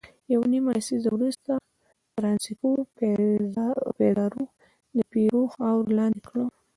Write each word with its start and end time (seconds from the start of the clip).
یوه 0.33 0.45
نیمه 0.53 0.69
لسیزه 0.77 1.09
وروسته 1.13 1.51
فرانسیسکو 2.13 2.69
پیزارو 3.97 4.43
د 4.95 4.97
پیرو 5.11 5.43
خاوره 5.53 5.91
لاندې 5.99 6.21
کړه. 6.27 6.45